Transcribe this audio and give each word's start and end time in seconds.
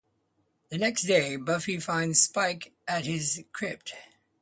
The 0.69 0.79
next 0.79 1.03
day, 1.03 1.35
Buffy 1.35 1.79
finds 1.79 2.21
Spike 2.21 2.73
at 2.87 3.05
his 3.05 3.43
crypt. 3.51 3.93